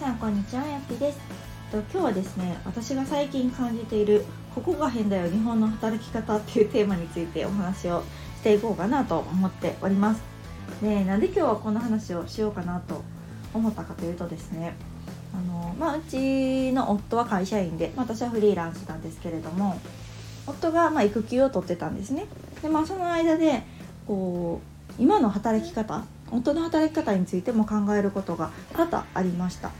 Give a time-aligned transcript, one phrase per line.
[0.00, 1.18] さんこんにちはやっぴです。
[1.70, 8.02] と今日はですね私が最近感じているここが変だよ日本の働き方っていうテーマについてお話を
[8.38, 10.22] していこうかなと思っております。
[10.80, 13.02] でなんで今日はこの話をしようかなと
[13.52, 14.72] 思ったかというとですね
[15.34, 19.78] あのまあ、うちの夫は会社員で、まあ、私はフリーランスなんですけれども
[20.46, 22.24] 夫がま育休を取ってたんですね。
[22.62, 23.64] でまあその間で
[24.06, 24.62] こ
[24.98, 29.70] う今の働き方夫の働き方についても考えることが多々ありました。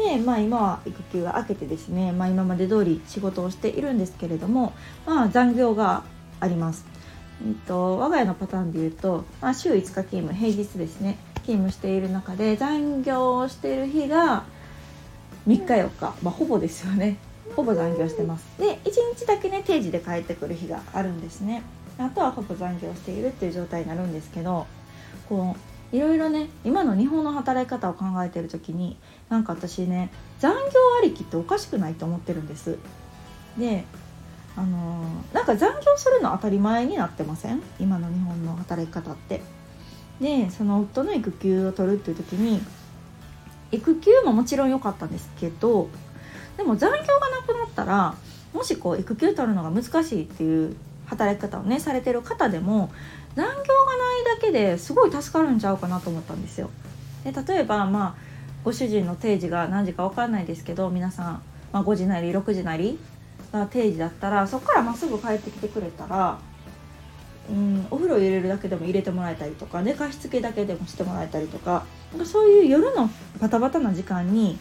[0.00, 4.72] で、まあ、今は育休が明けてですね、まあ、今まで通り仕事をしているんですけれども、
[5.06, 6.04] まあ、残業が
[6.40, 6.86] あります、
[7.46, 14.44] えっと、我が家のパターンでいうと、まあ、週5日勤務平日ですね勤務している中で残業をしている日が
[15.46, 17.16] 3日4日、まあ、ほぼですよね。
[17.56, 18.46] ほぼ残業してます。
[18.58, 21.62] で1日だけね定時で帰ってくる日があるんですね。
[21.98, 24.66] あとはほぼ残業しているっていう状態になるんですけど
[25.28, 28.96] こういろいろね今の日本の働き方を考えてる時に
[29.28, 30.58] なんか私ね残業
[31.00, 32.78] ありきっておかしくないと思ってるんです。
[33.58, 33.84] で
[34.56, 37.62] あのー、なんか残業するの当たり前になってません？
[37.78, 39.42] 今の日本の働き方って。
[40.20, 42.60] でその夫の育休を取るっていう時に
[43.72, 45.88] 育休ももちろん良かったんですけど
[46.58, 48.14] でも残業がなくなったら
[48.52, 52.92] もしこう育休取るのが難しいっていう働き方をねされてる方でも
[53.36, 56.70] 残業がないだけですごい助かるんちゃうかなと思ったんですよ。
[57.24, 58.30] で例えばまあ
[58.64, 61.42] ご主人の定時が何時か分かんないですけど皆さん、
[61.72, 62.98] まあ、5時なり6時なり
[63.52, 66.38] が定時だったらそこからまっすぐ帰ってきてくれたら、
[67.50, 73.08] うん、お風呂入れるだけでも入れてもらえたりとか寝かしつけだけでもしてもらえたりとかなんかそういう夜の
[73.40, 74.58] バタバタな時間に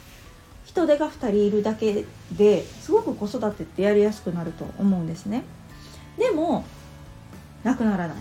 [0.65, 5.43] 人手が2人いるだけですごく子育てってやりやすくなると思うんですね。
[6.17, 6.63] でも
[7.63, 8.17] なくならない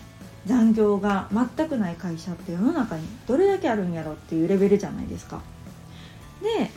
[0.49, 5.43] 残業が全くない会社って世の中にどれだけあるんやろっていうレベルじゃないですか。
[6.43, 6.71] で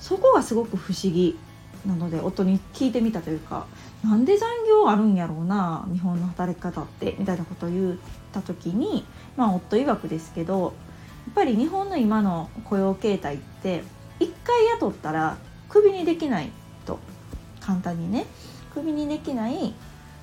[0.00, 1.38] そこがすごく不思議
[1.86, 3.66] なので夫に聞いてみたというか
[4.02, 7.96] なんで残業あるんやろうな日本の働き方ってみたいなことを言っ
[8.32, 9.04] た時に
[9.36, 10.68] まあ夫曰くですけどや
[11.32, 13.82] っぱり日本の今の雇用形態って
[14.20, 15.36] 一回雇ったら
[15.68, 16.50] クビにできない
[16.86, 16.98] と
[17.60, 18.24] 簡単にね
[18.72, 19.74] クビにできない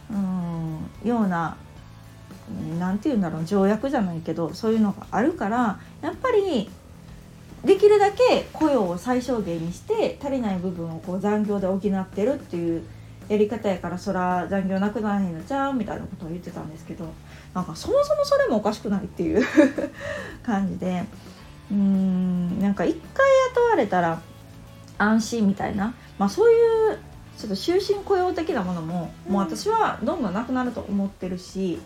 [0.10, 1.58] うんような
[2.80, 6.70] 何て言うんだろう条約じゃないけどそういうのがあるからやっぱり
[7.64, 12.84] できるだけ雇用を最小限にして足りない部分をこう残業で補ってるっていう
[13.28, 17.12] やり方やからそら残業なくならへんのちゃうみたいなことを言ってたんですけど
[17.56, 19.44] なんかそもそもそれもおかしくないっていう
[20.44, 21.06] 感じで
[21.72, 22.60] うーん。
[22.60, 23.26] なんか一回
[23.56, 24.22] 雇われたら
[24.98, 27.00] 安心みたいな、まあ、そういう
[27.38, 31.80] ちょっと終身雇用的なものももう私はどんどんなくなると思ってるし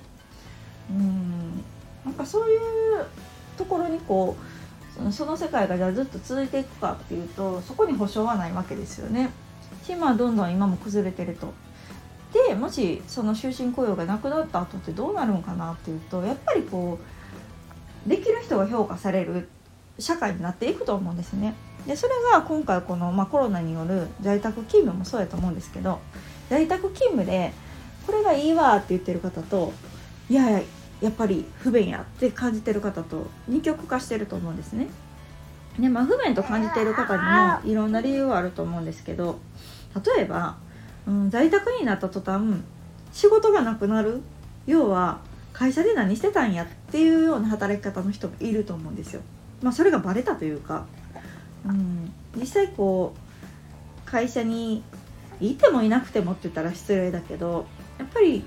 [0.90, 1.64] うん
[2.06, 2.60] なんかそういう
[3.58, 4.36] ところにこ
[5.08, 9.30] うその世界がじゃあずっと続いていくかっていうとそこに保証はないわけですよね。
[9.84, 11.54] しまあどんどん今も崩れてると。
[12.48, 17.00] でもしその終身雇用がなくなった後ってどうなるんかなっていうとやっぱりこ
[18.06, 19.50] うできる人が評価される
[19.98, 21.56] 社会になっていくと思うんですね。
[21.88, 26.00] でそれが今回この、まあ、コロナによる在宅勤務もそうやと思うんですけど
[26.50, 27.54] 在宅勤務で
[28.06, 29.74] これがいいわって言ってる方と
[30.30, 30.62] いやいや
[31.02, 34.88] やっぱり不便やって感じてる方と二極化してると思うんですね。
[35.80, 39.40] でまあ、不便と感じている方にもいろんな理由はあると思うんですけど
[40.16, 40.58] 例えば、
[41.08, 42.44] うん、在宅になった途端
[43.14, 44.22] 仕事がなくなる
[44.68, 45.22] 要は
[45.54, 49.22] 会社で何してたんやっていうような働き方の人もいると思うんですよ。
[49.62, 50.86] まあ、それがバレたというか
[51.66, 54.84] うん、実際こう会社に
[55.40, 57.66] いてもいなくてもって言ったら失礼だけど
[57.98, 58.44] やっぱり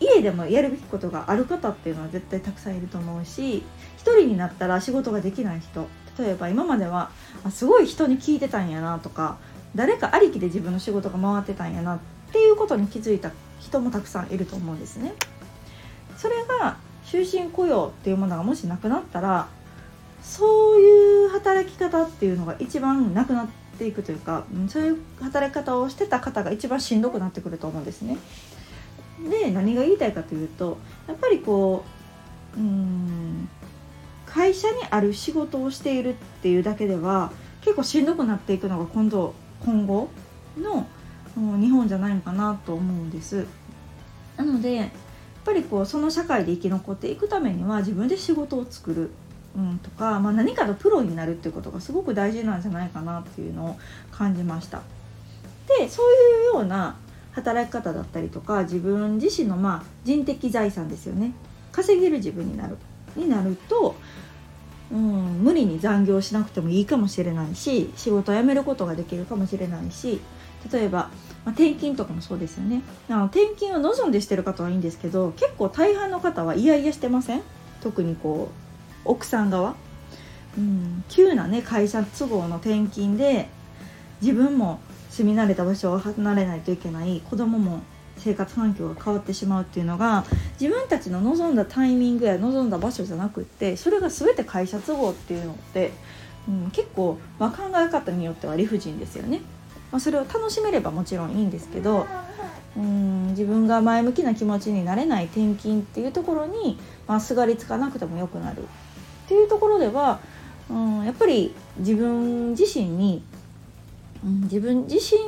[0.00, 3.62] 家でもやるべきことがある方っていうのは絶対たくさんいると思うし
[3.96, 5.88] 一人になったら仕事ができない人
[6.18, 7.10] 例えば今までは
[7.44, 9.38] あすごい人に聞いてたんやなとか
[9.74, 11.98] 誰かありきで自分の仕事が回ってたんやなっ
[12.32, 15.14] ていうことに気づいた人もたくさんいると思うんですね。
[16.16, 19.48] それが終身雇用っていうものがもしなくなったら
[20.22, 23.46] そういう働き方っていうのが一番なくなっ
[23.78, 28.16] ていくというかそういう働き方をしてた方が一番しんどくなってくると思うんですね。
[29.28, 31.84] で何が言いたいかというとやっぱりこ
[32.56, 33.48] ううん
[34.26, 37.30] 会社にある仕事をしているっていうだけでは
[37.60, 39.34] 結構しんどくなっていくのが今度
[39.64, 40.08] 今後
[40.58, 40.86] の
[41.60, 43.46] 日本じゃないのかなと思うんです。
[44.36, 44.88] なのでやっ
[45.44, 49.10] ぱりこうその社会で生き残っていくためには自分で仕事を作る
[49.56, 53.76] うん、とか、まあ、何かのプロになるっていうことがすごく大事なんじゃないかなっていうのを
[54.10, 54.82] 感じました。
[55.78, 56.96] でそういうような
[57.34, 61.32] 働き方だったりとか自分自身のまあ人的財産ですよね。
[61.72, 62.78] 稼げる自分になる。
[63.16, 63.94] になると
[64.92, 70.20] うん、無理に残業しなくてもいいかもしれないし仕事を辞めることができるかもしれないし
[70.70, 71.10] 例えば、
[71.44, 72.82] まあ、転勤とかもそうですよね。
[73.08, 77.42] あの転勤を望んでしてる方はいいんですけど結構大半の方は嫌々してません？
[77.82, 78.50] 特にこ
[79.04, 79.74] う奥さん側、
[80.56, 83.48] うん、急なね会社都合の転勤で
[84.20, 84.80] 自分も
[85.14, 87.82] 住み慣れた場所を離れないといけない子供も
[88.16, 90.24] 生活環境が変わってしまうっていうのが
[90.60, 95.92] 自分たちの望んだタイミングや望んだ場所じゃなくってそれが全て会社都合っていうのって、
[96.48, 99.40] うん、結構、まあ、考え方によっては理不尽ですよね。
[99.92, 102.06] まあ、それを楽しめればもちろんいいんですけど
[102.76, 110.18] うん自分が前向きな気持ちになれない転勤っていうところに、まあ、すがりつかなくてもよくなるっていうところでは、
[110.68, 113.22] うん、やっぱり自分自身に、
[114.24, 115.20] うん、自分自身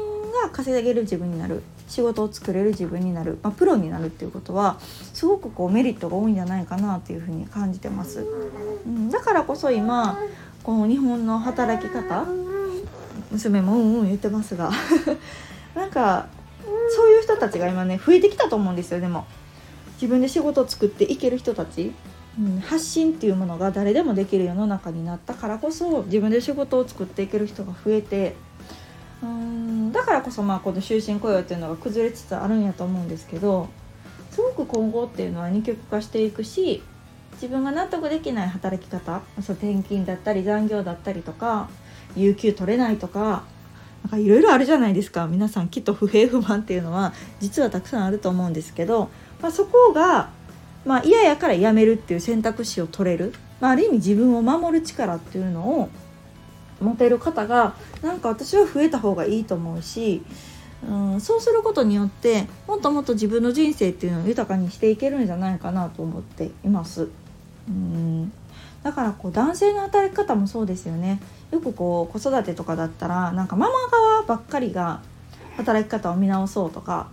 [0.42, 1.62] が稼げる自分になる。
[1.88, 8.26] 仕事を作れる自分になる、まあ、プロになるっていうことはすごくこうメリットが多いんじゃないかなというふうに感じてます。
[8.86, 10.18] うん、だからこそ今
[10.62, 12.26] この日本の働き方
[13.30, 14.70] 娘もうんうん言ってますが
[15.74, 16.26] なんか
[16.96, 19.24] そういう人たちが今ね増えてきたと思うんですよでも。
[19.94, 21.90] 自分で仕事を作っていける人たち、
[22.38, 28.34] うん、発信っていうものが誰でもできる世の中になったからこそ自分で仕事を作っていける人が増えて
[29.22, 33.68] うんだからこそまあこの終身雇用っていうのが崩れつつあるんやと思うんですけど
[34.30, 36.82] すごく今後っていうのは二極化していくし
[37.32, 41.68] 自分が納得できない働き方そう転勤だったり残業だったりとか
[42.14, 43.44] 有給取れないとか
[44.02, 45.26] なんかいろいろあるじゃないですか。
[45.26, 49.10] 皆さんきっと不平不満っていうのは実はたくさんあると思うんですけど、
[49.42, 50.30] まあ、そこが、
[50.84, 55.88] まあ、嫌やからやめるっていう選択肢を取れる、まあ、ある意味自分を守る力っていうのを
[56.80, 60.22] 持てる方がなんか私は増えた方がいいと思うし、
[60.88, 67.08] うん、そうすることによってもっともっと自分の人生っていうのを豊かにしていけるんじゃないかなと思っています。
[67.68, 68.32] うん
[68.82, 71.20] だからこう男性の働き方もそうですよね
[71.50, 75.00] よくこう子育てとかだったらなんかママ側ばっかりが
[75.56, 77.08] 働き方を見直そうとか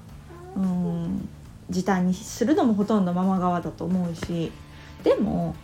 [0.55, 1.27] うん
[1.71, 4.51] 時短にするのもほとんどママ側だと思うし
[5.03, 5.55] でも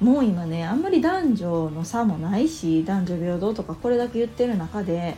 [0.00, 5.16] もう今ねあんまり男女の差もないし男女平等とかこれだけ言ってる中で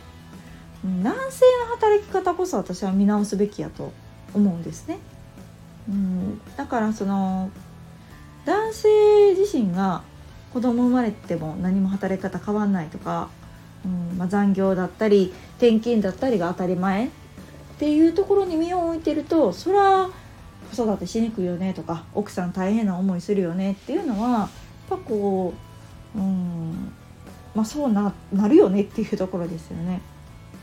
[0.83, 3.91] 男性の働き方こそ私は見直すべきやと
[4.33, 4.97] 思うんですね。
[5.87, 7.51] うん、だからその
[8.45, 10.01] 男性自身が
[10.53, 13.29] 子供生まれても何も働き方変わんないとか、
[13.85, 17.09] うんまあ、残業だったり転勤だったりが当たり前っ
[17.77, 20.09] ていうところに身を置いてるとそれは
[20.75, 24.49] 子育てしにくいよねとか奥さん大変な思いするよねっていうのは
[24.91, 25.53] ぱこ
[26.15, 26.93] う、うん
[27.55, 30.01] まあ、そうななるよねっていうところですよね。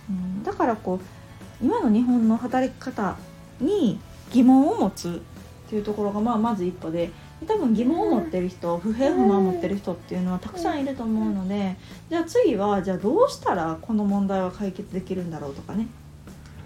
[0.08, 3.16] うん、だからこう今の日本の働き方
[3.60, 3.98] に
[4.30, 5.22] 疑問を持つ
[5.66, 7.10] っていうところがまあまず一歩で
[7.46, 11.76] 多分疑問を持ってる人不平不満を持ってる人っていうのはたくさんいると思うので
[12.10, 15.86] じゃあ次はじゃあどうしたらこの問題は解決できるんだろうとかね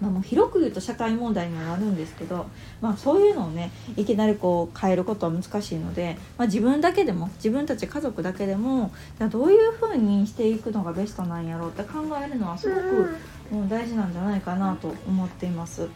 [0.03, 2.45] まあ、もう広く言うと社会問題にはなるんですけど、
[2.81, 13.15] まあ、そういうのをねいきなりこう変えることは難しいので、まあ、自分だけでも自分たち家族だけでもじゃあどういうふうにしていくのがベストなんやろうって考えるのはすごく、
[13.51, 15.87] うん、大事なんじゃないかなと思っています。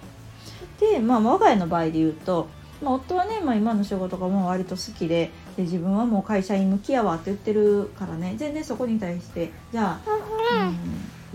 [0.79, 2.47] で、まあ、我が家の場合で言うと
[2.81, 10.77] まあ、夫はね、まあ、今の仕事がもう割と好きでで自分はもう会社員向きやわって言ってるからね全然そこに対してじゃあ、うん、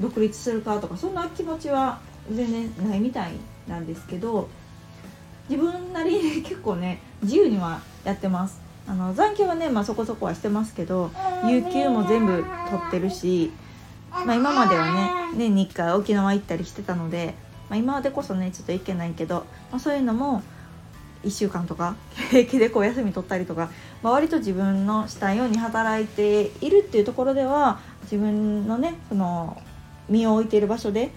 [0.01, 2.01] 独立するかとかそんな気持ちは
[2.31, 3.33] 全然ないみたい
[3.69, 4.49] なんですけど
[5.49, 8.61] 自分なりに 結構ね自由にはやってます。
[8.87, 11.13] あの残業はね、まあ、そこそこはしてますけど
[11.47, 13.53] 有給も全部取ってるし、
[14.11, 17.37] まあ、今まではね年に1回沖縄行ったりしてたので、
[17.71, 20.43] まあ、今までこそねちょっと行けないけど、まあ、そういうのも
[21.23, 21.95] 1週間とか
[22.31, 23.71] 平気でこう休み取ったりとか、
[24.03, 29.63] まあ、割と自分のしたいように働いているっていうところでは自分のねその
[30.09, 31.13] 身を置いている場所で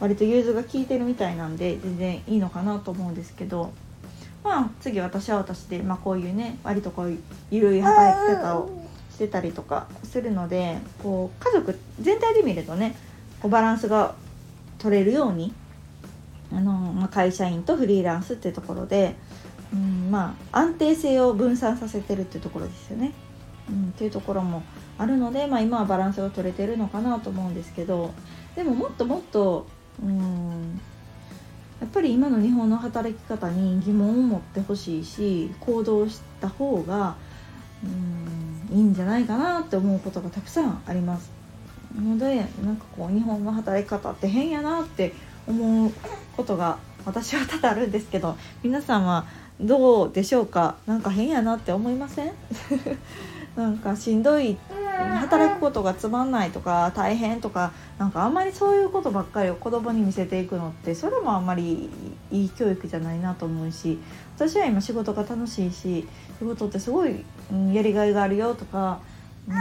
[0.00, 3.72] 割と融通が効いてるみたいなんで全然いいのかなと思うんですけど
[4.42, 7.18] まあ次私は私で、まあ、こういうね割とこういう
[7.50, 8.70] 緩い働き方を
[9.10, 12.96] してたりとかするのでこう家族全体で見るとね
[13.40, 14.14] こうバランスが
[14.78, 15.52] 取れるように
[16.52, 19.14] あの、まあ、会社員とフリーランスっていうところで、
[19.72, 23.12] うんまあ、安定性を分散させてるっていうところですよね。
[23.68, 24.62] うん、っていうところも
[24.98, 28.12] あるので、まあ、今はバランスが取れてるのかなと思うんですけど
[28.56, 29.66] でももっともっと
[30.02, 30.80] うん。
[31.80, 37.14] やっぱり今の日本の働き方に疑問を持ってほしいし行動した方が
[37.82, 37.86] う
[38.74, 41.30] んいいんじゃないかなって思うことがたくさんあります。
[41.98, 45.12] のでなんかこう日本の働き方って変やなって
[45.48, 45.92] 思う
[46.36, 49.24] ことが私は多々あるんですけど皆さんは
[49.60, 50.76] どうでしょうか？
[50.86, 52.32] 何か変やなって思いません？
[53.56, 54.56] なんかしんどい
[55.18, 61.88] 働くことがつまんないとか大変とかなんかあんまりそういうことばっかりを子供に見せていくのってそれもあんまり
[62.30, 63.98] いい教育じゃないなと思うし
[64.36, 66.06] 私は今仕事が楽しいし
[66.38, 69.00] 仕事ってすごい、うん、やりがいがあるよとか、
[69.48, 69.52] う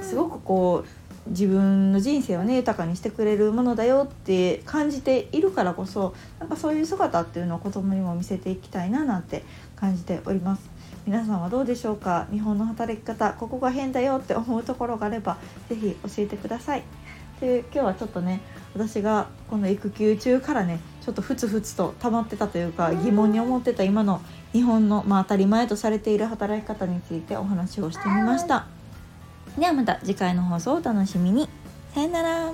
[0.00, 10.75] ん、すごくこう自分の人生をね豊かにしてくれるものだよって感じているからこそなんかそういう姿っていうのを子供にも見せていきたいななんて感じております。
[11.06, 12.26] 皆さんはどうでしょうか？
[12.32, 16.82] 日本の働き方ここが変だよって思うところがあれば是非教えてください。
[17.40, 18.40] で今日はちょっとね
[18.74, 24.20] 私がこの育休中からねちょっとふつふつと溜まってたというか疑問に思ってた今の
[24.52, 28.66] 日本の、まあ、当たり前とされている働き方についてお話をしてみました。
[29.56, 31.48] ではまた次回の放送をお楽しみに。
[31.94, 32.52] さよなら